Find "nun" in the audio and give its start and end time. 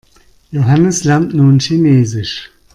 1.35-1.59